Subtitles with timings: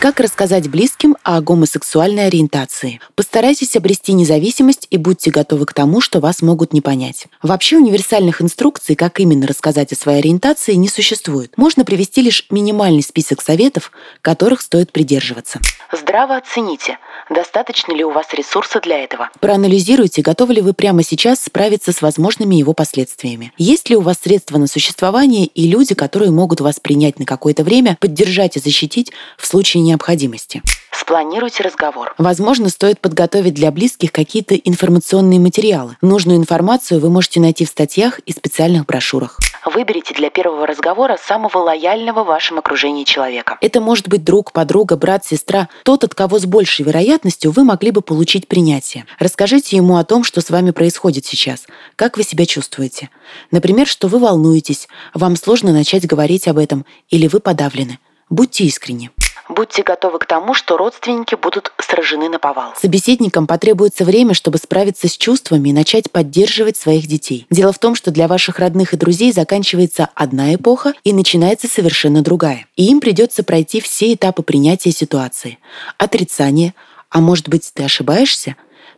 [0.00, 3.00] Как рассказать близким о гомосексуальной ориентации?
[3.16, 7.26] Постарайтесь обрести независимость и будьте готовы к тому, что вас могут не понять.
[7.42, 11.52] Вообще универсальных инструкций, как именно рассказать о своей ориентации, не существует.
[11.58, 13.92] Можно привести лишь минимальный список советов,
[14.22, 15.60] которых стоит придерживаться.
[15.92, 16.96] Здраво оцените,
[17.28, 19.28] достаточно ли у вас ресурса для этого.
[19.40, 23.52] Проанализируйте, готовы ли вы прямо сейчас справиться с возможными его последствиями.
[23.58, 27.64] Есть ли у вас средства на существование и люди, которые могут вас принять на какое-то
[27.64, 30.62] время, поддержать и защитить в случае необходимости.
[30.92, 32.14] Спланируйте разговор.
[32.18, 35.96] Возможно, стоит подготовить для близких какие-то информационные материалы.
[36.00, 39.38] Нужную информацию вы можете найти в статьях и специальных брошюрах.
[39.64, 43.58] Выберите для первого разговора самого лояльного в вашем окружении человека.
[43.60, 47.90] Это может быть друг, подруга, брат, сестра, тот, от кого с большей вероятностью вы могли
[47.90, 49.04] бы получить принятие.
[49.18, 53.10] Расскажите ему о том, что с вами происходит сейчас, как вы себя чувствуете.
[53.50, 57.98] Например, что вы волнуетесь, вам сложно начать говорить об этом или вы подавлены.
[58.28, 59.10] Будьте искренни.
[59.50, 62.72] Будьте готовы к тому, что родственники будут сражены на повал.
[62.76, 67.46] Собеседникам потребуется время, чтобы справиться с чувствами и начать поддерживать своих детей.
[67.50, 72.22] Дело в том, что для ваших родных и друзей заканчивается одна эпоха и начинается совершенно
[72.22, 72.66] другая.
[72.76, 75.58] И им придется пройти все этапы принятия ситуации.
[75.98, 76.72] Отрицание,
[77.10, 78.54] а может быть ты ошибаешься,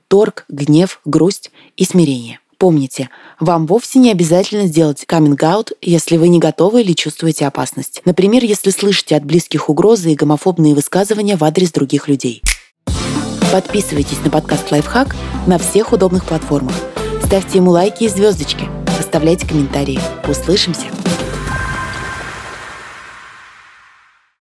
[0.08, 2.40] торг, гнев, грусть и смирение.
[2.62, 3.10] Помните,
[3.40, 8.00] вам вовсе не обязательно сделать каминг-аут, если вы не готовы или чувствуете опасность.
[8.04, 12.40] Например, если слышите от близких угрозы и гомофобные высказывания в адрес других людей.
[13.50, 15.16] Подписывайтесь на подкаст «Лайфхак»
[15.48, 16.76] на всех удобных платформах.
[17.26, 18.68] Ставьте ему лайки и звездочки.
[18.96, 19.98] Оставляйте комментарии.
[20.28, 21.01] Услышимся!